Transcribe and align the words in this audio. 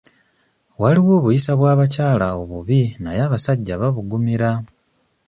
Waliwo 0.81 1.11
obuyisa 1.19 1.51
bw'abakyala 1.59 2.27
obubi 2.41 2.81
naye 3.03 3.21
abasajja 3.27 3.73
babugumira. 3.81 4.49